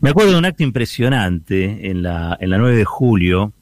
[0.00, 3.52] Me acuerdo de un acto impresionante en la, en la 9 de julio,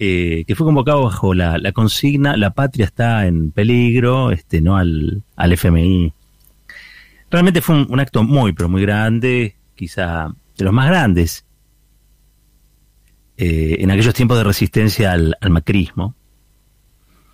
[0.00, 5.22] eh, que fue convocado bajo la, consigna La patria está en peligro, este, no al,
[5.36, 6.12] al FMI.
[7.30, 11.44] Realmente fue un, acto muy, pero muy grande, quizá de los más grandes,
[13.36, 16.16] eh, en aquellos tiempos de resistencia al, al macrismo.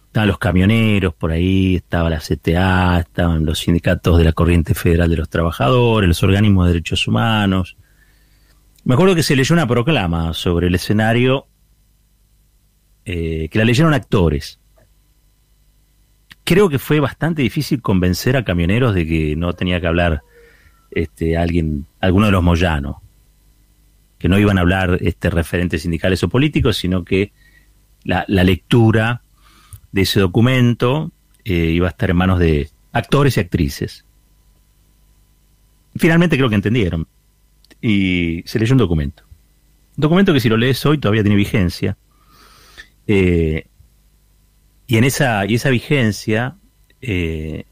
[0.09, 5.09] Estaban los camioneros por ahí, estaba la CTA, estaban los sindicatos de la Corriente Federal
[5.09, 7.77] de los Trabajadores, los organismos de derechos humanos.
[8.85, 11.47] Me acuerdo que se leyó una proclama sobre el escenario
[13.07, 14.61] eh, que la leyeron actores.
[16.45, 20.23] Creo que fue bastante difícil convencer a camioneros de que no tenía que hablar
[20.91, 22.97] este, alguien, alguno de los moyanos,
[24.19, 27.33] que no iban a hablar este, referentes sindicales o políticos, sino que
[28.05, 29.23] la, lectura
[29.93, 31.11] de ese documento
[31.47, 34.05] eh, iba a estar en manos de actores y actrices.
[35.97, 37.07] Finalmente creo que entendieron
[37.87, 39.25] y se leyó un documento.
[39.99, 41.99] Un documento que si lo lees hoy todavía tiene vigencia
[43.07, 43.67] eh,
[44.87, 46.57] y en esa, y esa vigencia
[47.03, 47.65] eh,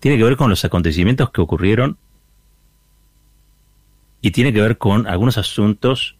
[0.00, 1.98] tiene que ver con los acontecimientos que ocurrieron
[4.22, 6.16] y tiene que ver con algunos asuntos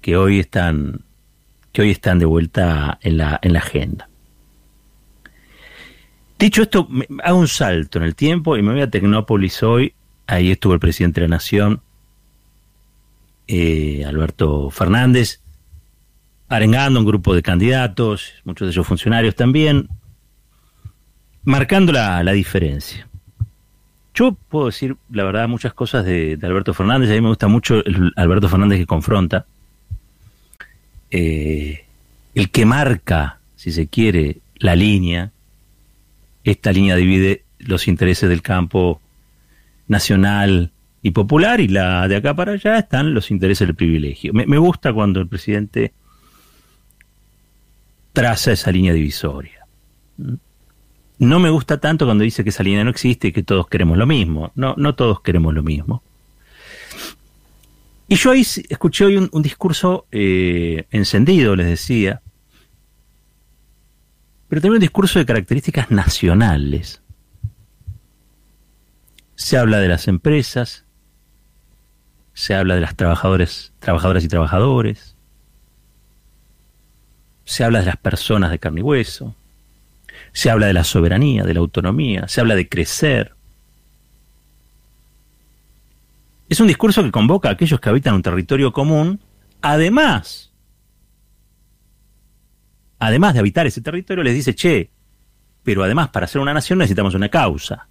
[0.00, 1.02] que hoy están
[1.74, 4.08] que hoy están de vuelta en la, en la agenda.
[6.38, 6.88] Dicho esto,
[7.22, 9.92] hago un salto en el tiempo y me voy a Tecnópolis hoy.
[10.26, 11.82] Ahí estuvo el presidente de la Nación,
[13.48, 15.40] eh, Alberto Fernández,
[16.48, 19.88] arengando un grupo de candidatos, muchos de ellos funcionarios también,
[21.44, 23.08] marcando la, diferencia.
[24.14, 27.10] Yo puedo decir, la verdad, muchas cosas de, Alberto Fernández.
[27.10, 29.46] A mí me gusta mucho el Alberto Fernández que confronta.
[31.10, 31.84] Eh,
[32.34, 35.30] el que marca, si se quiere, la línea.
[36.44, 39.00] Esta línea divide los intereses del campo
[39.88, 40.72] nacional
[41.06, 44.32] y popular y la de acá para allá están los intereses del privilegio.
[44.32, 45.92] me gusta cuando el presidente
[48.12, 49.66] traza esa línea divisoria.
[51.18, 53.98] No me gusta tanto cuando dice que esa línea no existe y que todos queremos
[53.98, 54.50] lo mismo.
[54.56, 56.02] No, no todos queremos lo mismo.
[58.08, 62.20] Y yo ahí escuché hoy un, discurso eh, encendido, les decía,
[64.48, 67.00] pero también un discurso de características nacionales.
[69.36, 70.85] Se habla de las empresas,
[72.36, 75.16] se habla de las trabajadores, trabajadoras y trabajadores,
[77.46, 79.34] se habla de las personas de carne y hueso,
[80.34, 83.34] se habla de la soberanía, de la autonomía, se habla de crecer.
[86.50, 89.18] Es un discurso que convoca a aquellos que habitan un territorio común,
[89.62, 90.52] además,
[92.98, 94.90] además de habitar ese territorio, les dice, che,
[95.62, 97.88] pero además para ser una nación necesitamos una causa.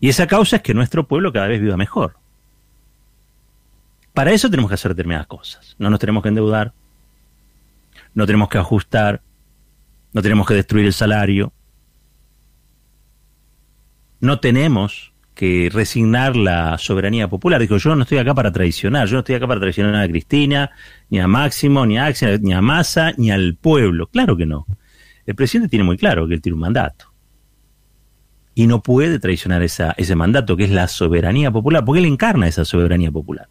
[0.00, 2.22] Y esa causa es que nuestro pueblo cada vez viva mejor.
[4.14, 5.74] Para eso tenemos que hacer determinadas cosas.
[5.78, 6.72] No nos tenemos que endeudar,
[8.14, 9.20] no tenemos que ajustar,
[10.12, 11.52] no tenemos que destruir el salario,
[14.20, 17.60] no tenemos que resignar la soberanía popular.
[17.60, 20.70] Digo, yo no estoy acá para traicionar, yo no estoy acá para traicionar a Cristina,
[21.10, 24.06] ni a Máximo, ni a Axel, ni a Massa, ni al pueblo.
[24.06, 24.64] Claro que no.
[25.26, 27.12] El presidente tiene muy claro que él tiene un mandato.
[28.54, 32.64] Y no puede traicionar ese mandato, que es la soberanía popular, porque él encarna esa
[32.64, 33.48] soberanía popular.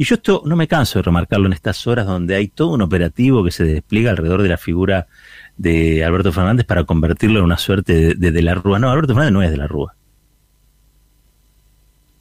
[0.00, 2.82] Y yo esto no me canso de remarcarlo en estas horas donde hay todo un
[2.82, 5.08] operativo que se despliega alrededor de la figura
[5.56, 8.78] de Alberto Fernández para convertirlo en una suerte de, de, la Rúa.
[8.78, 9.96] No, Alberto Fernández no es de la Rúa.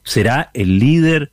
[0.01, 1.31] Será el líder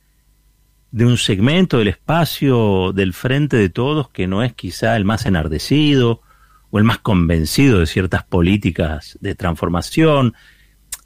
[0.91, 5.25] de un segmento del espacio del frente de todos que no es quizá el más
[5.25, 6.21] enardecido
[6.69, 10.35] o el más convencido de ciertas políticas de transformación.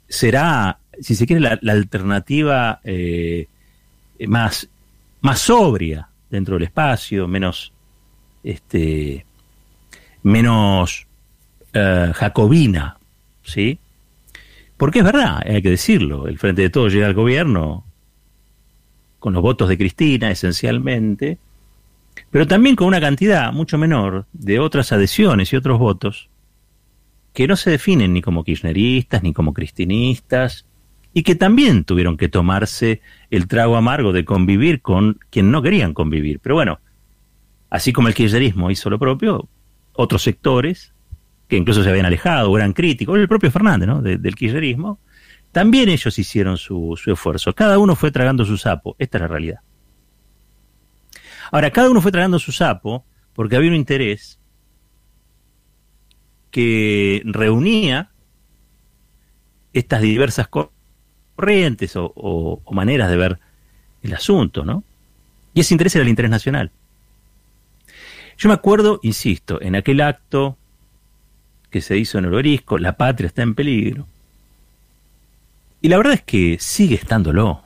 [0.06, 3.48] Será, si se quiere, la, alternativa eh,
[4.28, 4.68] más
[5.20, 7.72] más sobria dentro del espacio, menos,
[8.42, 9.26] este,
[10.22, 11.06] menos
[11.72, 12.98] eh, jacobina,
[13.42, 13.78] ¿sí?
[14.76, 17.84] Porque es verdad, hay que decirlo, el Frente de Todos llega al gobierno
[19.18, 21.38] con los votos de Cristina, esencialmente,
[22.30, 26.30] pero también con una cantidad mucho menor de otras adhesiones y otros votos
[27.32, 30.64] que no se definen ni como kirchneristas, ni como cristinistas,
[31.12, 35.92] y que también tuvieron que tomarse el trago amargo de convivir con quien no querían
[35.92, 36.40] convivir.
[36.40, 36.80] Pero bueno,
[37.68, 39.48] así como el kirchnerismo hizo lo propio,
[39.92, 40.92] otros sectores,
[41.48, 44.00] que incluso se habían alejado o eran críticos, el propio Fernández, ¿no?
[44.02, 45.00] del kirchnerismo,
[45.50, 47.52] también ellos hicieron su, su esfuerzo.
[47.52, 49.60] Cada uno fue tragando su sapo, esta es la realidad.
[51.50, 54.38] Ahora, cada uno fue tragando su sapo porque había un interés
[56.52, 58.10] que reunía
[59.72, 60.79] estas diversas cosas
[61.40, 63.38] corrientes o, maneras de ver
[64.02, 64.84] el asunto, ¿no?
[65.54, 66.70] Y ese interés era el interés nacional.
[68.36, 70.58] Yo me acuerdo, insisto, en aquel acto
[71.70, 74.06] que se hizo en el la patria está en peligro.
[75.80, 77.62] Y la verdad es que sigue estándolo.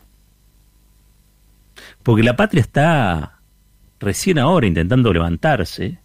[2.05, 3.41] Porque la patria está
[3.99, 5.99] recién ahora intentando levantarse,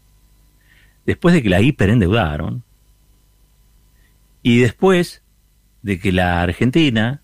[1.05, 2.63] después de que la hiperendeudaron,
[4.41, 5.21] y después
[5.83, 7.21] de que la Argentina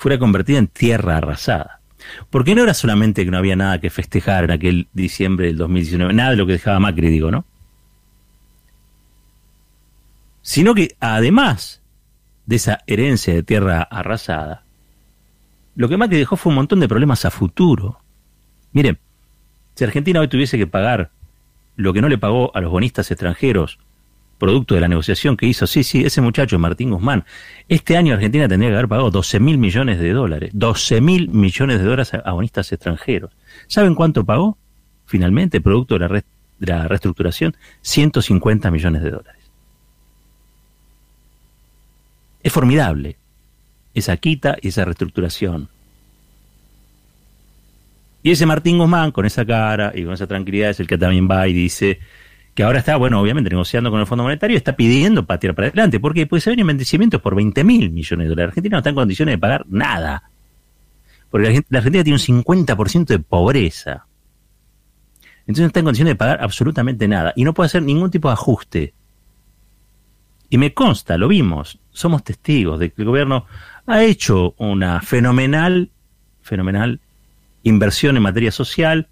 [0.00, 1.80] fuera convertida en tierra arrasada.
[2.30, 6.14] Porque no era solamente que no había nada que festejar en aquel diciembre del 2019,
[6.14, 7.44] nada de lo que dejaba Macri, digo, ¿no?
[10.40, 11.82] Sino que además
[12.46, 14.64] de esa herencia de tierra arrasada,
[15.76, 18.00] lo que Macri dejó fue un montón de problemas a futuro.
[18.72, 18.98] Miren,
[19.74, 21.10] si Argentina hoy tuviese que pagar
[21.76, 23.78] lo que no le pagó a los bonistas extranjeros,
[24.40, 27.24] producto de la negociación que hizo, sí, sí, ese muchacho Martín Guzmán,
[27.68, 31.78] este año Argentina tendría que haber pagado 12 mil millones de dólares, 12 mil millones
[31.78, 33.30] de dólares a bonistas extranjeros.
[33.68, 34.58] ¿Saben cuánto pagó?
[35.06, 36.24] Finalmente, producto de la, de
[36.66, 39.42] la reestructuración, 150 millones de dólares.
[42.42, 43.16] Es formidable
[43.94, 45.68] esa quita y esa reestructuración.
[48.22, 51.28] Y ese Martín Guzmán, con esa cara y con esa tranquilidad, es el que también
[51.30, 52.00] va y dice
[52.54, 56.00] que ahora está, bueno, obviamente negociando con el Fondo Monetario, está pidiendo para para adelante,
[56.00, 58.50] porque puede ser vencimientos por 20 mil millones de dólares.
[58.50, 60.30] Argentina no está en condiciones de pagar nada.
[61.30, 64.06] Porque la Argentina tiene un 50% de pobreza.
[65.40, 67.32] Entonces no está en condiciones de pagar absolutamente nada.
[67.36, 68.94] Y no puede hacer ningún tipo de ajuste.
[70.48, 73.46] Y me consta, lo vimos, somos testigos de que el gobierno
[73.86, 75.90] ha hecho una fenomenal,
[76.42, 77.00] fenomenal
[77.62, 79.08] inversión en materia social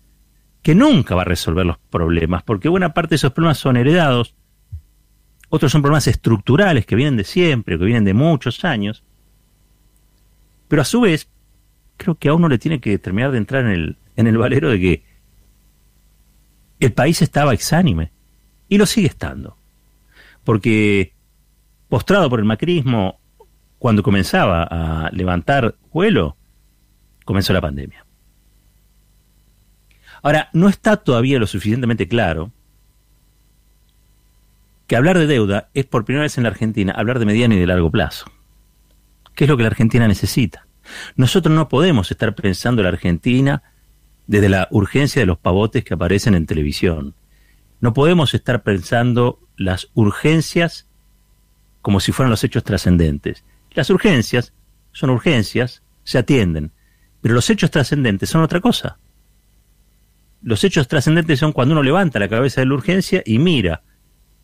[0.62, 4.34] que nunca va a resolver los problemas, porque buena parte de esos problemas son heredados,
[5.49, 9.02] otros son problemas estructurales que vienen de siempre, que vienen de muchos años,
[10.69, 11.28] pero a su vez,
[11.96, 14.70] creo que a uno le tiene que terminar de entrar en el, en el valero
[14.70, 15.05] de que
[16.81, 18.12] el país estaba exánime,
[18.69, 19.56] y lo sigue estando,
[20.44, 21.14] porque
[21.88, 23.19] postrado por el macrismo,
[23.78, 26.37] cuando comenzaba a levantar vuelo,
[27.25, 28.04] comenzó la pandemia.
[30.23, 32.53] Ahora, no está todavía lo suficientemente claro
[34.87, 37.59] que hablar de deuda es por primera vez en la Argentina hablar de mediano y
[37.59, 38.26] de largo plazo.
[39.35, 40.67] ¿Qué es lo que la Argentina necesita?
[41.15, 43.62] Nosotros no podemos estar pensando en la Argentina
[44.26, 47.14] desde la urgencia de los pavotes que aparecen en televisión.
[47.81, 50.88] No podemos estar pensando las urgencias
[51.82, 53.44] como si fueran los hechos trascendentes.
[53.73, 54.55] Las urgencias
[54.93, 56.73] son urgencias, se atienden,
[57.21, 58.99] pero los hechos trascendentes son otra cosa.
[60.43, 63.82] Los hechos trascendentes son cuando uno levanta la cabeza de la urgencia y mira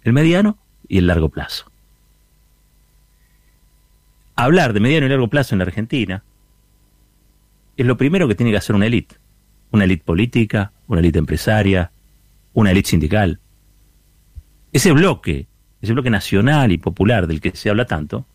[0.02, 0.58] el mediano
[0.88, 1.70] y el largo plazo.
[4.36, 6.24] Hablar de mediano y largo plazo en la Argentina
[7.76, 9.16] es lo primero que tiene que hacer una élite.
[9.70, 11.90] Una élite política, una élite empresaria,
[12.52, 13.40] una élite sindical.
[14.72, 15.46] Ese bloque
[15.84, 18.26] ese bloque nacional y popular del que se habla tanto,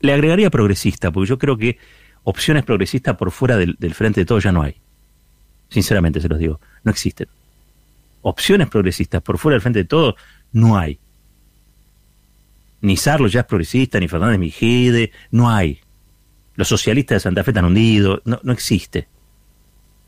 [0.00, 1.78] le agregaría progresista, porque yo creo que
[2.24, 4.76] opciones progresistas por fuera del, frente de todo ya no hay.
[5.68, 7.28] Sinceramente se los digo, no existen.
[8.22, 10.16] Opciones progresistas por fuera del frente de todo
[10.52, 10.98] no hay.
[12.80, 15.80] Ni Sarlo ya es progresista, ni Fernández Mijide, no hay.
[16.54, 19.08] Los socialistas de Santa Fe están hundidos, no, no existe.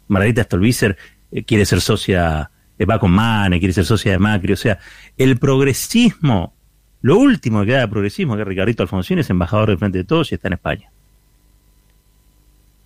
[0.09, 0.97] Margarita Stolbizer
[1.33, 2.51] eh, quiere ser socia
[2.85, 4.79] va con Mane, quiere ser socia de Macri, o sea,
[5.17, 6.55] el progresismo,
[7.01, 10.31] lo último que queda de progresismo, que Ricardito Alfonsín, es embajador del Frente de Todos
[10.33, 10.91] y está en España.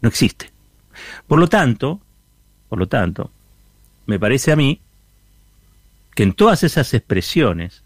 [0.00, 0.50] No existe.
[1.26, 2.00] Por lo tanto,
[2.70, 3.32] por lo tanto,
[4.06, 4.80] me parece a mí
[6.14, 7.82] que en todas esas expresiones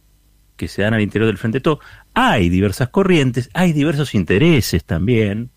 [0.56, 1.78] que se dan al interior del Frente de Todos,
[2.12, 5.50] hay diversas corrientes, hay diversos intereses también.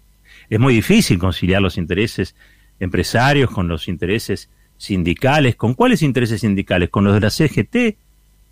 [0.49, 2.35] Es muy difícil conciliar los intereses
[2.79, 5.57] empresarios con los intereses sindicales.
[5.57, 6.89] ¿Con cuáles intereses sindicales?
[6.89, 7.97] ¿Con los de la CGT?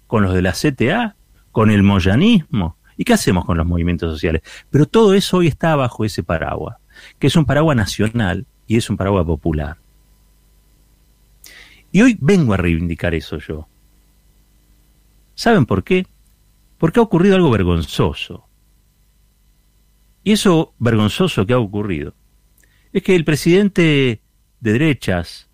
[0.07, 1.15] ¿Con los de la CTA?
[1.53, 2.75] ¿Con el moyanismo?
[2.97, 4.41] ¿Y qué hacemos con los movimientos sociales?
[4.69, 6.75] Pero todo eso hoy está bajo ese paraguas,
[7.17, 9.77] que es un paraguas nacional y es un paraguas popular.
[11.95, 13.69] Y hoy vengo a reivindicar eso yo.
[15.33, 16.05] ¿Saben por qué?
[16.77, 18.49] Porque ha ocurrido algo vergonzoso.
[20.21, 22.13] Y eso vergonzoso que ha ocurrido
[22.91, 24.19] es que el presidente
[24.59, 25.47] de derechas,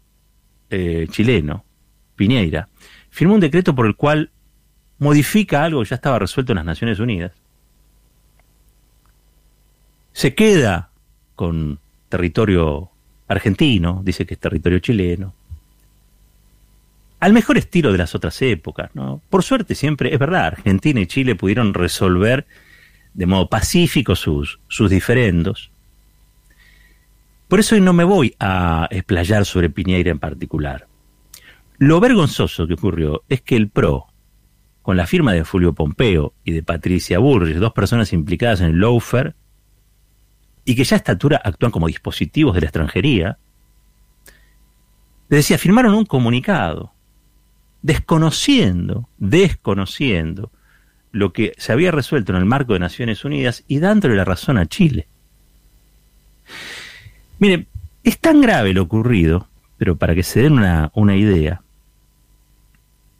[0.71, 1.63] eh, chileno,
[2.15, 2.69] Piñeira,
[3.11, 4.31] firmó un decreto por el cual
[4.97, 7.33] modifica algo que ya estaba resuelto en las Naciones Unidas.
[10.11, 10.89] Se queda
[11.35, 11.77] con
[12.09, 12.89] territorio
[13.27, 15.35] argentino, dice que es territorio chileno,
[17.21, 19.21] al mejor estilo de las otras épocas, ¿no?
[19.29, 22.47] Por suerte siempre, es verdad, Argentina y Chile pudieron resolver
[23.13, 25.71] de modo pacífico sus, sus diferendos,
[27.47, 30.87] Por eso hoy no me voy a explayar sobre Piñeira en particular.
[31.77, 34.07] Lo vergonzoso que ocurrió es que el PRO,
[34.81, 38.79] con la firma de Fulvio Pompeo y de Patricia Bullrich, dos personas implicadas en el
[38.79, 39.35] lawfare,
[40.63, 43.37] y que ya a esta altura actúan como dispositivos de la extranjería,
[45.27, 46.93] les decía, firmaron un comunicado
[47.81, 50.51] desconociendo, desconociendo
[51.11, 54.57] lo que se había resuelto en el marco de Naciones Unidas y dándole la razón
[54.57, 55.07] a Chile.
[57.39, 57.65] Mire,
[58.03, 59.47] es tan grave lo ocurrido,
[59.77, 61.61] pero para que se den una, idea,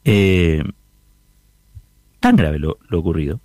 [0.04, 0.62] eh,
[2.20, 3.40] tan grave lo, lo ocurrido,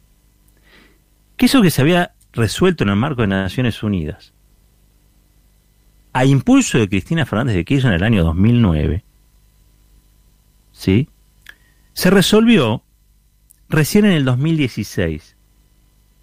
[1.36, 4.34] que eso que se había resuelto en el marco de Naciones Unidas,
[6.14, 9.04] a impulso de Cristina Fernández de Kirchner en el año 2009,
[10.78, 11.10] ¿sí?
[11.98, 12.84] se resolvió
[13.70, 15.36] recién en el 2016.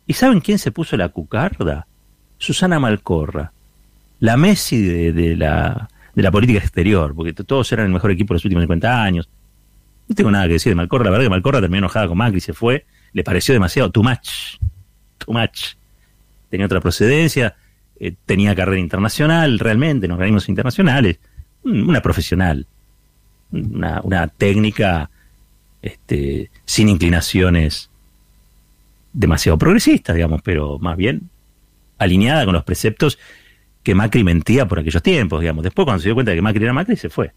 [0.06, 1.88] ¿Y saben quién se puso la cucarda?
[2.38, 3.52] Susana Malcorra,
[4.20, 8.36] la Messi de, la, de la política exterior, porque todos eran el mejor equipo de
[8.36, 9.28] los últimos 50 años.
[10.06, 12.40] No tengo nada que decir de Malcorra, la verdad que Malcorra terminó enojada con Macri,
[12.40, 14.58] se fue, le pareció demasiado too much,
[15.18, 15.74] too much.
[16.50, 17.56] Tenía otra procedencia,
[17.98, 21.18] eh, tenía carrera internacional realmente en organismos internacionales,
[21.64, 22.68] una profesional,
[23.54, 25.10] una, técnica
[25.82, 27.90] este, sin inclinaciones
[29.12, 31.30] demasiado progresistas, digamos, pero más bien
[31.98, 33.18] alineada con los preceptos
[33.82, 35.62] que Macri mentía por aquellos tiempos, digamos.
[35.62, 37.32] Después, cuando se dio cuenta de que Macri era Macri, se fue.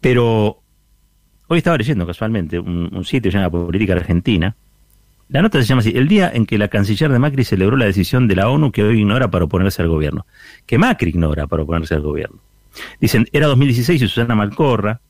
[0.00, 0.62] Pero
[1.46, 4.56] hoy estaba leyendo casualmente un, un sitio llamado Política Argentina.
[5.28, 7.84] La nota se llama así, el día en que la canciller de Macri celebró la
[7.84, 10.26] decisión de la ONU que hoy ignora para oponerse al gobierno.
[10.66, 12.40] Que Macri ignora para oponerse al gobierno.
[13.00, 15.00] Dicen, era 2016 y Susana Malcorra,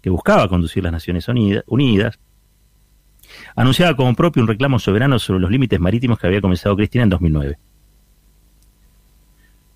[0.00, 1.26] que buscaba conducir las Naciones
[1.66, 2.18] Unidas,
[3.56, 7.10] anunciaba como propio un reclamo soberano sobre los límites marítimos que había comenzado Cristina en
[7.10, 7.58] 2009.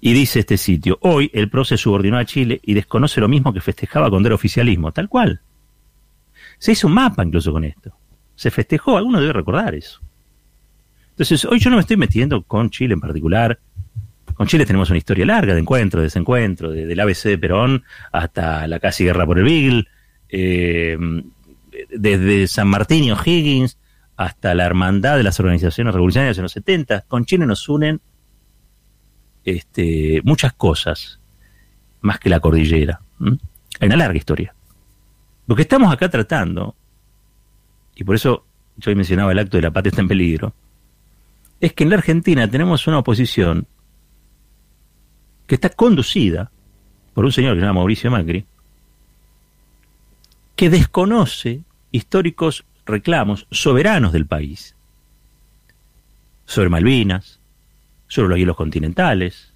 [0.01, 3.53] Y dice este sitio, hoy el PRO se subordinó a Chile y desconoce lo mismo
[3.53, 5.41] que festejaba cuando era oficialismo, tal cual.
[6.59, 7.93] Se hizo un mapa incluso con esto.
[8.37, 10.01] Se festejó, alguno debe recordar eso.
[11.11, 13.59] Entonces, hoy yo no me estoy metiendo con Chile en particular.
[14.39, 18.69] Con Chile tenemos una historia larga de encuentro, de desencuentro, del ABC de Perón hasta
[18.69, 19.89] la casi guerra por el Beagle,
[20.29, 20.97] eh,
[21.91, 23.79] desde San Martín y O'Higgins
[24.17, 28.01] hasta la hermandad de las organizaciones revolucionarias en los 70, con Chile nos unen
[29.45, 31.19] este, muchas cosas,
[32.01, 33.01] más que la cordillera.
[33.81, 34.55] Hay una larga historia.
[35.49, 36.77] Lo que estamos acá tratando,
[37.97, 38.45] y por eso
[38.77, 40.55] yo mencionaba el acto de la patria está en peligro,
[41.59, 43.67] es que en la Argentina tenemos una oposición
[45.49, 46.53] que está conducida
[47.15, 48.45] por un señor que se llama Mauricio Macri,
[50.55, 54.77] que desconoce históricos reclamos soberanos del país
[56.45, 57.41] sobre Malvinas,
[58.09, 59.53] sobre los hielos continentales,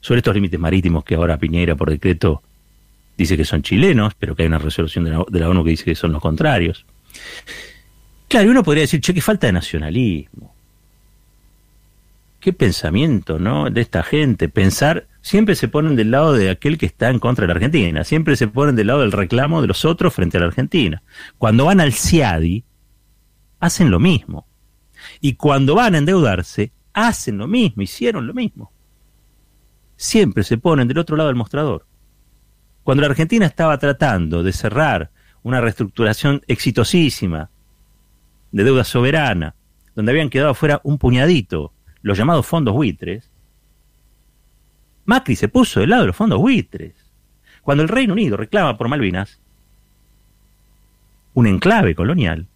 [0.00, 2.42] sobre estos límites marítimos que ahora Piñera por decreto
[3.16, 5.94] dice que son chilenos, pero que hay una resolución de la, ONU que dice que
[5.94, 6.84] son los contrarios.
[8.28, 10.55] Claro, uno podría decir, che, qué falta de nacionalismo.
[12.40, 13.70] Qué pensamiento, ¿no?
[13.70, 14.48] De esta gente.
[14.48, 18.04] Pensar siempre se ponen del lado de aquel que está en contra de la Argentina,
[18.04, 21.02] siempre se ponen del lado del reclamo de los otros frente a la Argentina.
[21.38, 22.64] Cuando van al CIADI,
[23.58, 24.46] hacen lo mismo.
[25.20, 28.72] Y cuando van a endeudarse, hacen lo mismo, hicieron lo mismo.
[29.96, 31.86] Siempre se ponen del otro lado del mostrador.
[32.84, 35.10] Cuando la Argentina estaba tratando de cerrar
[35.42, 37.50] una reestructuración exitosísima
[38.52, 39.54] de deuda soberana,
[39.94, 41.72] donde habían quedado fuera un puñadito,
[42.06, 43.28] los llamados fondos buitres,
[45.06, 46.94] Macri se puso del lado de los fondos buitres.
[47.62, 49.40] Cuando el Reino Unido reclama por Malvinas,
[51.34, 52.46] un enclave colonial,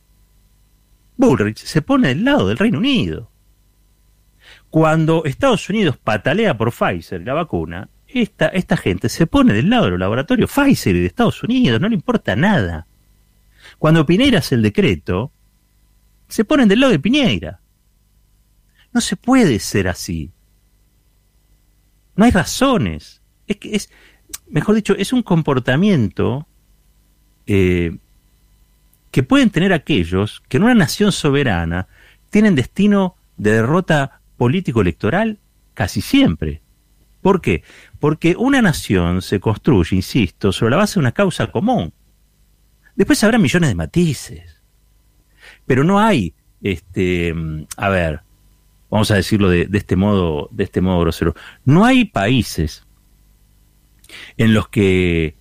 [1.17, 3.29] Bullrich se pone del lado del Reino Unido.
[4.71, 9.87] Cuando Estados Unidos patalea por Pfizer, la vacuna, esta, esta gente se pone del lado
[9.87, 12.87] de los laboratorios Pfizer y de Estados Unidos, no le importa nada.
[13.81, 15.33] Cuando Piñera hace el decreto,
[16.29, 17.60] se ponen del lado de Piñera.
[18.93, 20.31] No se puede ser así.
[22.17, 23.23] No hay razones.
[23.47, 23.91] Es que es,
[24.49, 26.47] mejor dicho, es un comportamiento
[27.47, 27.97] eh,
[29.11, 31.89] que pueden tener aquellos que en una nación soberana
[32.31, 35.39] tienen destino de derrota político-electoral
[35.75, 36.63] casi siempre.
[37.23, 37.63] ¿Por qué?
[37.99, 41.93] Porque una nación se construye, insisto, sobre la base de una causa común.
[42.97, 44.61] Después habrá millones de matices.
[45.67, 47.35] Pero no hay, este,
[47.77, 48.23] a ver,
[48.91, 51.35] vamos a decirlo de, este modo, de este modo grosero.
[51.65, 52.87] No hay países
[54.37, 55.37] en los que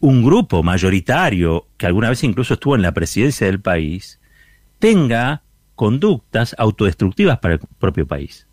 [0.00, 4.20] un grupo mayoritario, que alguna vez incluso estuvo en la presidencia del país,
[4.78, 5.42] tenga
[5.74, 8.46] conductas autodestructivas para el propio país.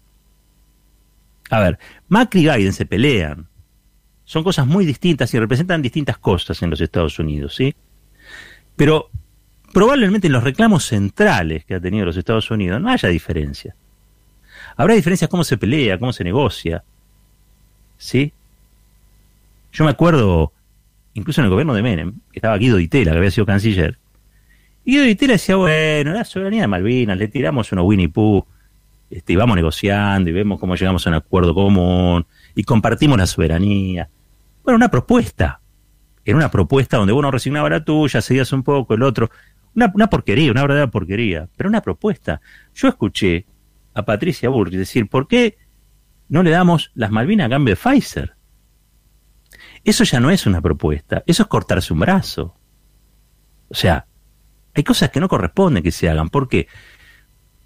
[1.50, 3.48] A ver, Macri y Biden se pelean.
[4.26, 7.76] Son cosas muy distintas y representan distintas cosas en los Estados Unidos, ¿sí?
[8.76, 9.10] Pero
[9.74, 13.76] probablemente en los reclamos centrales que ha tenido los Estados Unidos no haya diferencia.
[14.76, 16.84] Habrá diferencias cómo se pelea, cómo se negocia.
[17.98, 18.34] ¿Sí?
[19.72, 20.52] Yo me acuerdo,
[21.14, 23.98] incluso en el gobierno de Menem, que estaba Guido Ditela, que había sido canciller.
[24.86, 28.46] Guido Ditela decía, bueno, la soberanía de Malvinas, le tiramos unos Winnie Pooh,
[29.10, 32.26] este, y vamos negociando y vemos cómo llegamos a un acuerdo común
[32.56, 34.10] y compartimos la soberanía.
[34.64, 35.60] Bueno, una propuesta.
[36.26, 39.30] Era una propuesta donde uno resignaba la tuya, cedías un poco, el otro.
[39.76, 42.42] Una, una porquería, una verdadera porquería, pero una propuesta.
[42.74, 43.46] Yo escuché
[43.94, 45.58] a Patricia Bullrich decir, ¿por qué
[46.30, 48.36] no le damos las Malvinas a cambio de Pfizer?
[49.84, 52.56] Eso ya no es una propuesta, eso es cortarse un brazo.
[53.70, 54.06] O sea,
[54.74, 56.30] hay cosas que no corresponden que se hagan.
[56.30, 56.68] ¿Por qué?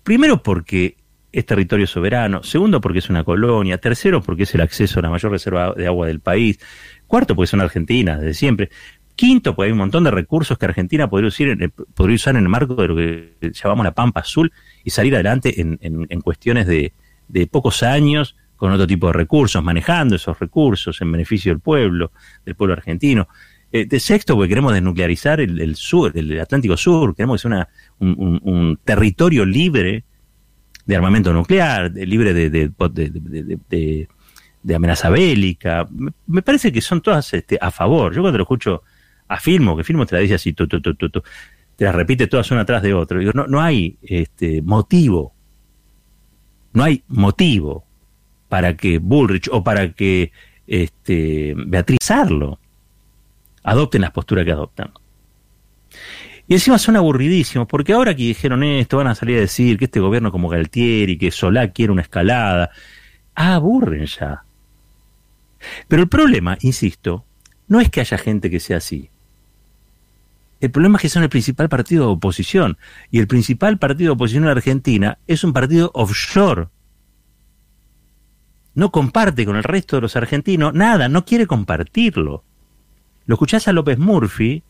[0.04, 0.98] Primero porque
[1.32, 5.10] es territorio soberano, segundo porque es una colonia, tercero porque es el acceso a la
[5.10, 6.60] mayor reserva de agua del país,
[7.06, 8.70] cuarto porque son argentinas desde siempre,
[9.18, 12.50] quinto porque hay un montón de recursos que Argentina podría usar en usar en el
[12.50, 14.54] marco de lo que llamamos la Pampa Azul
[14.86, 16.94] y salir adelante en, cuestiones de,
[17.52, 22.12] pocos años con otro tipo de recursos, manejando esos recursos en beneficio del pueblo,
[22.46, 23.28] del pueblo argentino.
[23.70, 27.68] Eh, de sexto, porque queremos desnuclearizar el, sur, el Atlántico Sur, queremos que una,
[28.00, 30.06] un, territorio libre
[30.86, 34.08] de armamento nuclear, libre de,
[34.74, 35.86] amenaza bélica.
[36.28, 38.16] Me, parece que son todas este, a favor.
[38.16, 38.84] Yo cuando lo escucho
[39.28, 40.66] a Filmo, que Filmo te la dice así, te
[41.80, 43.20] las repite todas una atrás de otra.
[43.20, 45.34] Digo, no, no hay este, motivo,
[46.74, 47.86] no hay motivo
[48.50, 50.32] para que Bullrich o para que
[50.66, 52.60] este, Beatriz Arlo
[53.64, 54.92] adopten las posturas que adoptan.
[56.48, 59.86] Y encima son aburridísimos, porque ahora que dijeron esto, van a salir a decir que
[59.86, 62.72] este gobierno como Galtieri, que Solá quiere una escalada.
[63.36, 64.46] Ah, aburren ya.
[65.90, 67.26] Pero el problema, insisto,
[67.68, 69.10] no es que haya gente que sea así.
[70.60, 72.78] El problema es que son el principal partido de oposición.
[73.12, 76.68] Y el principal partido de oposición en Argentina es un partido offshore.
[78.74, 82.44] No comparte con el resto de los argentinos nada, no quiere compartirlo.
[83.26, 84.64] Lo escuchás a López Murphy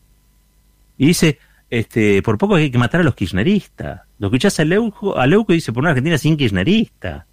[0.96, 1.38] y dice,
[1.70, 4.02] este, por poco hay que matar a los kirchneristas.
[4.18, 7.27] Lo escuchás a Leuco, a Leuco y dice, por una Argentina sin kirchnerista.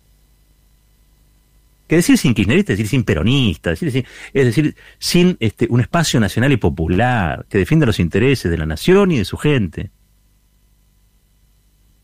[1.87, 6.19] Que decir sin kirchnerista decir sin peronista, es decir, es decir sin este, un espacio
[6.19, 9.91] nacional y popular que defienda los intereses de la nación y de su gente.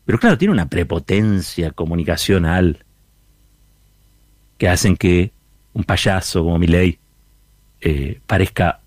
[0.04, 2.84] Pero claro, tiene una prepotencia comunicacional
[4.56, 5.32] que hacen que
[5.72, 6.98] un payaso como Milei
[7.80, 8.80] eh, parezca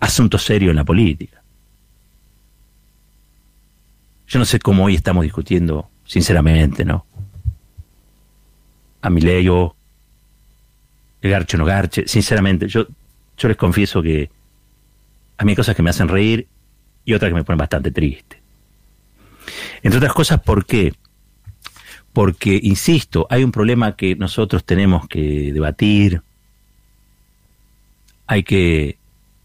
[0.00, 1.42] asunto serio en la política.
[4.26, 7.06] Yo no sé cómo hoy estamos discutiendo, sinceramente, ¿no?
[9.02, 9.75] A mi ley o
[11.22, 12.06] garche o no garche.
[12.06, 12.86] Sinceramente, yo,
[13.36, 14.30] yo les confieso que
[15.38, 16.46] a mí hay cosas que me hacen reír
[17.04, 18.42] y otras que me ponen bastante triste.
[19.82, 20.94] Entre otras cosas, ¿por qué?
[22.12, 26.22] Porque, insisto, hay un problema que nosotros tenemos que debatir,
[28.26, 28.98] hay que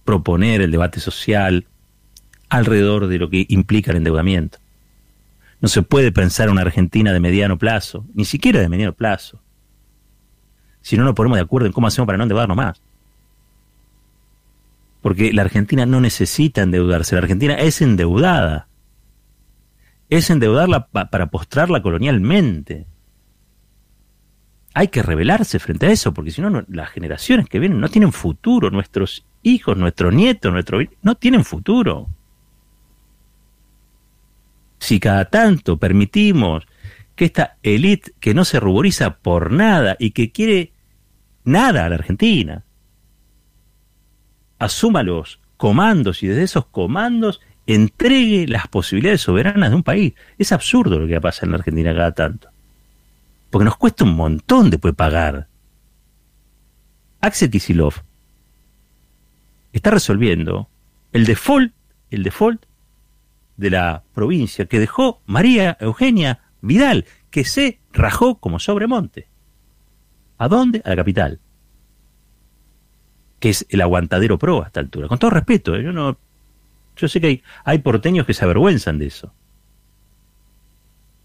[0.06, 1.66] proponer el debate social
[2.50, 4.58] alrededor de lo que implica el endeudamiento.
[5.60, 9.40] No se puede pensar una Argentina de mediano plazo, ni siquiera de mediano plazo,
[10.82, 12.82] si no nos ponemos de acuerdo en cómo hacemos para no endeudarnos más.
[15.02, 18.68] Porque la Argentina no necesita endeudarse, la Argentina es endeudada.
[20.10, 22.86] Es endeudarla para postrarla colonialmente.
[24.74, 28.12] Hay que rebelarse frente a eso, porque si no, las generaciones que vienen no tienen
[28.12, 28.70] futuro.
[28.70, 32.10] Nuestros hijos, nuestros nietos, nuestros no tienen futuro
[34.82, 36.66] si cada tanto permitimos
[37.16, 40.71] que esta élite que no se ruboriza por nada y que quiere
[41.44, 42.64] nada a la Argentina,
[44.60, 50.14] asuma los comandos y desde esos comandos entregue las posibilidades soberanas de un país.
[50.38, 52.50] Es absurdo lo que pasa en la Argentina cada tanto.
[53.50, 55.48] Porque nos cuesta un montón después pagar.
[57.20, 57.94] Axel Kisilov
[59.74, 60.70] está resolviendo
[61.12, 61.74] el default,
[62.10, 62.66] el default
[63.58, 69.28] de la provincia que dejó María Eugenia Vidal, que se rajó como sobremonte.
[70.42, 70.82] ¿A dónde?
[70.84, 71.40] A la capital.
[73.40, 75.08] Que es el aguantadero pro a esta altura.
[75.08, 75.84] Con todo respeto, ¿eh?
[75.84, 76.18] yo no.
[76.98, 79.32] Yo sé que hay, hay porteños que se avergüenzan de eso.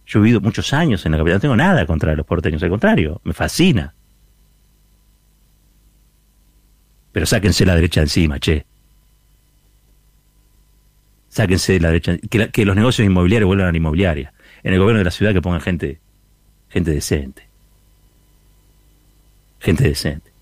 [0.07, 2.69] Yo he vivido muchos años en la capital, no tengo nada contra los porteños, al
[2.69, 3.95] contrario, me fascina.
[7.13, 8.67] Pero sáquense la derecha encima, che
[11.31, 12.19] sáquense la derecha,
[12.53, 15.41] que, los negocios inmobiliarios vuelvan a la inmobiliaria, en el gobierno de la ciudad que
[15.41, 16.01] pongan gente,
[16.69, 17.56] gente decente.
[19.61, 20.33] Gente decente.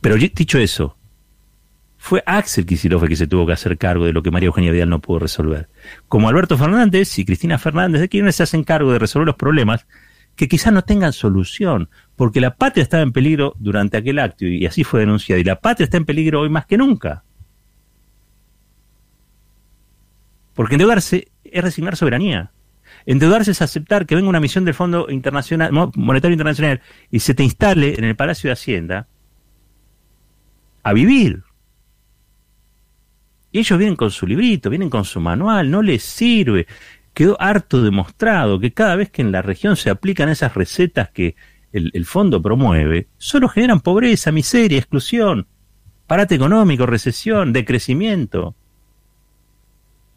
[0.00, 0.96] Pero dicho eso,
[1.98, 4.88] fue Axel Kicillof que se tuvo que hacer cargo de lo que María Eugenia Vidal
[4.88, 5.68] no pudo resolver.
[6.06, 9.86] Como Alberto Fernández y Cristina Fernández de quienes se hacen cargo de resolver los problemas
[10.36, 14.66] que quizás no tengan solución, porque la patria estaba en peligro durante aquel acto y
[14.66, 17.24] así fue denunciado, y la patria está en peligro hoy más que nunca.
[20.54, 22.52] Porque endeudarse es resignar soberanía.
[23.06, 27.44] Endeudarse es aceptar que venga una misión del Fondo Internacional, Monetario Internacional y se te
[27.44, 29.06] instale en el Palacio de Hacienda
[30.82, 31.44] a vivir.
[33.52, 36.66] Y ellos vienen con su librito, vienen con su manual, no les sirve.
[37.14, 41.36] Quedó harto demostrado que cada vez que en la región se aplican esas recetas que
[41.72, 45.46] el, el fondo promueve, solo generan pobreza, miseria, exclusión,
[46.08, 48.56] parate económico, recesión, decrecimiento.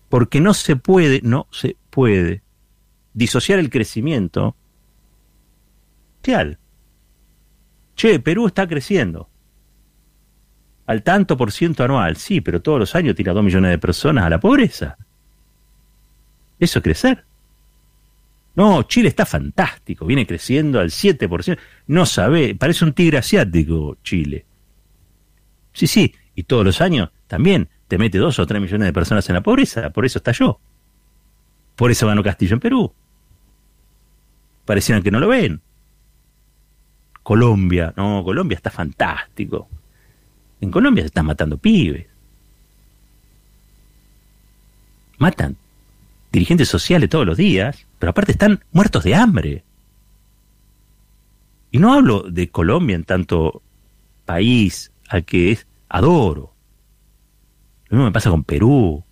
[0.09, 2.41] Porque no se puede, no se puede
[3.19, 4.55] disociar el crecimiento
[6.23, 6.57] real.
[7.95, 9.29] Che, Perú está creciendo.
[10.85, 14.23] Al tanto por ciento anual, sí, pero todos los años tira dos millones de personas
[14.23, 14.97] a la pobreza.
[16.57, 17.25] Eso es crecer.
[18.55, 21.59] No, Chile está fantástico, viene creciendo al 7%.
[21.87, 24.45] No sabe, parece un tigre asiático Chile.
[25.73, 29.27] Sí, sí, y todos los años también te mete dos o tres millones de personas
[29.29, 30.59] en la pobreza, por eso está yo.
[31.75, 32.93] Por eso ganó Castillo en Perú.
[34.69, 35.61] Parecieran que no lo ven.
[37.23, 39.67] Colombia, no, Colombia está fantástico.
[40.61, 42.05] En Colombia se están matando pibes.
[45.17, 45.57] Matan
[46.31, 49.63] dirigentes sociales todos los días, pero aparte están muertos de hambre.
[51.71, 53.63] Y no hablo de Colombia en tanto
[54.25, 56.53] país al que es, adoro.
[57.87, 59.03] Lo mismo me pasa con Perú,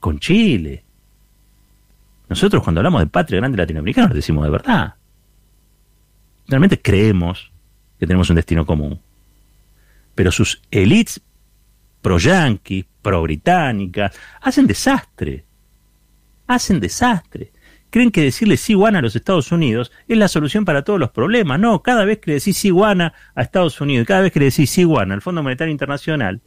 [0.00, 0.82] con Chile.
[2.28, 4.94] Nosotros cuando hablamos de patria grande latinoamericana nos decimos de verdad.
[6.48, 7.52] Realmente creemos
[7.98, 9.00] que tenemos un destino común.
[10.14, 11.20] Pero sus élites
[12.02, 15.44] pro-yanquis, pro-británicas, hacen desastre.
[16.46, 17.52] Hacen desastre.
[17.90, 21.58] Creen que decirle sí a los Estados Unidos es la solución para todos los problemas.
[21.58, 24.70] No, cada vez que le decís sí a Estados Unidos, cada vez que le decís
[24.70, 26.40] sí al Fondo Monetario Internacional,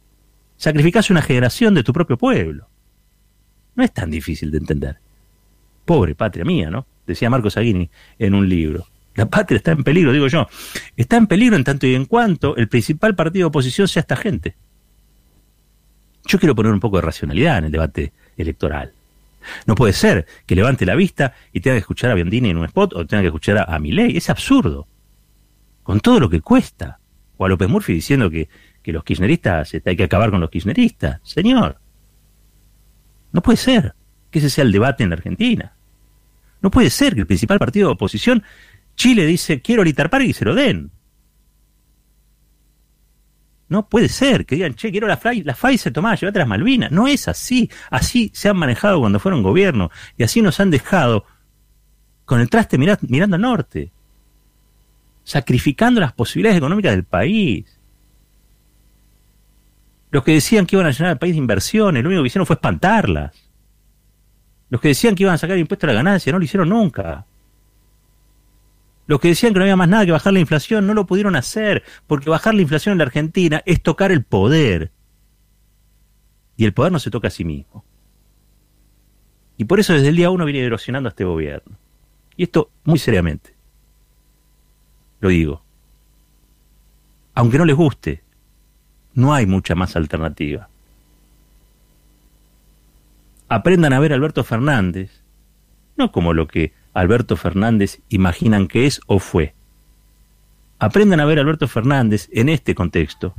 [0.56, 2.68] sacrificás una generación de tu propio pueblo.
[3.74, 4.98] No es tan difícil de entender.
[5.90, 6.86] Pobre patria mía, ¿no?
[7.04, 8.86] Decía Marco Saguini en un libro.
[9.16, 10.46] La patria está en peligro, digo yo.
[10.96, 14.14] Está en peligro en tanto y en cuanto el principal partido de oposición sea esta
[14.14, 14.54] gente.
[16.26, 18.92] Yo quiero poner un poco de racionalidad en el debate electoral.
[19.66, 22.66] No puede ser que levante la vista y tenga que escuchar a Biondini en un
[22.66, 24.16] spot o tenga que escuchar a, a Milei.
[24.16, 24.86] Es absurdo.
[25.82, 27.00] Con todo lo que cuesta.
[27.36, 28.48] O a López Murphy diciendo que,
[28.80, 31.18] que los kirchneristas, hay que acabar con los kirchneristas.
[31.24, 31.80] Señor.
[33.32, 33.96] No puede ser
[34.30, 35.74] que ese sea el debate en la Argentina.
[36.62, 38.42] No puede ser que el principal partido de oposición,
[38.96, 40.90] Chile, dice quiero Litar y se lo den.
[43.70, 46.90] No puede ser que digan, che, quiero la, la Pfizer, tomá, llévate las Malvinas.
[46.90, 47.70] No es así.
[47.88, 49.92] Así se han manejado cuando fueron gobierno.
[50.18, 51.24] Y así nos han dejado
[52.24, 53.92] con el traste mirando al norte.
[55.22, 57.78] Sacrificando las posibilidades económicas del país.
[60.10, 62.46] Los que decían que iban a llenar al país de inversiones, lo único que hicieron
[62.46, 63.49] fue espantarlas.
[64.70, 67.26] Los que decían que iban a sacar impuesto a la ganancia, no lo hicieron nunca.
[69.06, 71.34] Los que decían que no había más nada que bajar la inflación no lo pudieron
[71.34, 74.92] hacer, porque bajar la inflación en la Argentina es tocar el poder.
[76.56, 77.84] Y el poder no se toca a sí mismo.
[79.56, 81.76] Y por eso desde el día uno viene erosionando a este gobierno.
[82.36, 83.52] Y esto muy seriamente.
[85.20, 85.62] Lo digo.
[87.34, 88.22] Aunque no les guste,
[89.14, 90.68] no hay mucha más alternativa.
[93.50, 95.24] Aprendan a ver a Alberto Fernández,
[95.96, 99.54] no como lo que Alberto Fernández imaginan que es o fue.
[100.78, 103.34] Aprendan a ver a Alberto Fernández en este contexto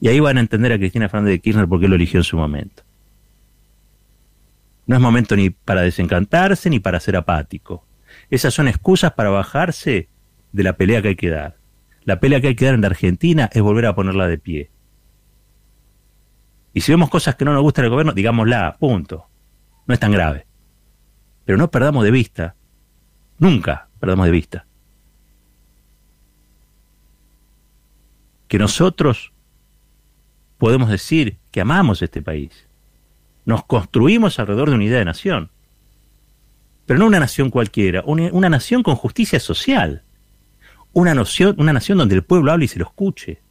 [0.00, 2.36] y ahí van a entender a Cristina Fernández de Kirchner porque lo eligió en su
[2.36, 2.84] momento.
[4.86, 7.84] No es momento ni para desencantarse ni para ser apático.
[8.30, 10.08] Esas son excusas para bajarse
[10.52, 11.56] de la pelea que hay que dar.
[12.04, 14.70] La pelea que hay que dar en la Argentina es volver a ponerla de pie.
[16.72, 19.26] Y si vemos cosas que no nos gustan del gobierno, digámosla, punto.
[19.86, 20.46] No es tan grave.
[21.44, 22.56] Pero no perdamos de vista
[23.38, 24.66] Nunca perdamos de vista.
[28.48, 29.32] Que nosotros
[30.58, 32.66] podemos decir que amamos este país.
[33.44, 35.50] Nos construimos alrededor de una idea de nación.
[36.86, 40.02] Pero no una nación cualquiera, una, nación con justicia social.
[40.92, 43.42] Una, nación, una nación donde el pueblo hable y se lo escuche.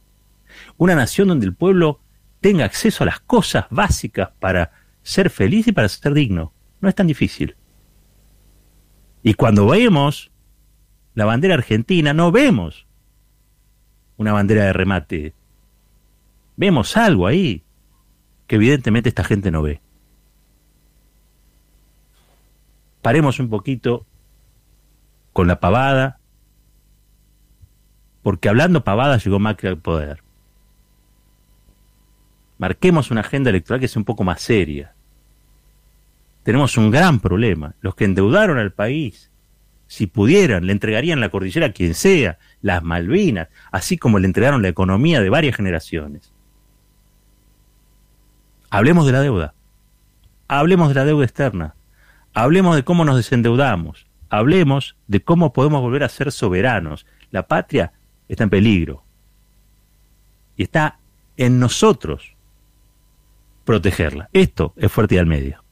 [0.78, 2.00] Una nación donde el pueblo
[2.40, 4.72] tenga acceso a las cosas básicas para
[5.06, 6.52] ser feliz y para ser digno.
[6.80, 7.54] No es tan difícil.
[9.22, 10.32] Y cuando vemos
[11.14, 12.86] la bandera argentina, no vemos
[14.16, 15.34] una bandera de remate.
[16.56, 17.62] Vemos algo ahí
[18.48, 19.80] que evidentemente esta gente no ve.
[23.00, 24.06] Paremos un poquito
[25.32, 26.18] con la pavada,
[28.22, 30.24] porque hablando pavada llegó Macri al poder.
[32.58, 34.95] Marquemos una agenda electoral que sea un poco más seria.
[36.46, 37.74] Tenemos un gran problema.
[37.80, 39.32] Los que endeudaron al país,
[39.88, 44.62] si pudieran, le entregarían la cordillera a quien sea, las Malvinas, así como le entregaron
[44.62, 46.32] la economía de varias generaciones.
[48.70, 49.54] Hablemos de la deuda.
[50.46, 51.74] Hablemos de la deuda externa.
[52.32, 54.06] Hablemos de cómo nos desendeudamos.
[54.30, 57.06] Hablemos de cómo podemos volver a ser soberanos.
[57.32, 57.92] La patria
[58.28, 59.02] está en peligro.
[60.56, 61.00] Y está
[61.36, 62.36] en nosotros
[63.64, 64.28] protegerla.
[64.32, 65.65] Esto es Fuerte y al Medio.